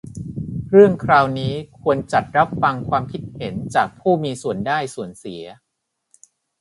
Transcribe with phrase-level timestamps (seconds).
[0.69, 0.93] เรื่อง
[1.39, 5.43] นี้ควรจัดรับฟังความคิดเห็นจากผู้มีส่วนได้ส่วนเสีย